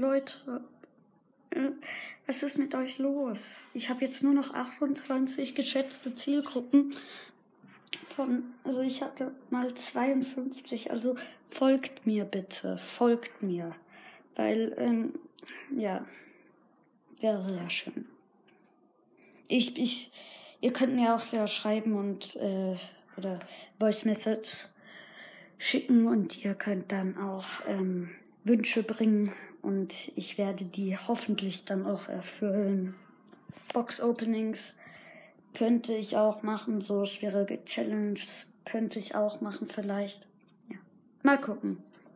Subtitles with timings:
[0.00, 0.64] Leute,
[1.50, 1.72] äh,
[2.26, 3.58] was ist mit euch los?
[3.74, 6.94] Ich habe jetzt nur noch 28 geschätzte Zielgruppen
[8.06, 11.16] von, also ich hatte mal 52, also
[11.50, 13.76] folgt mir bitte, folgt mir,
[14.36, 15.12] weil, ähm,
[15.70, 16.06] ja,
[17.20, 18.06] wäre sehr schön.
[19.48, 20.12] Ich, ich,
[20.62, 22.76] ihr könnt mir auch ja schreiben und, äh,
[23.18, 23.40] oder
[23.78, 24.68] Voice Message
[25.58, 28.08] schicken und ihr könnt dann auch ähm,
[28.44, 32.94] Wünsche bringen und ich werde die hoffentlich dann auch erfüllen.
[33.72, 34.76] Box Openings
[35.54, 40.26] könnte ich auch machen, so schwierige Challenges könnte ich auch machen vielleicht.
[40.68, 40.76] Ja,
[41.22, 41.82] mal gucken.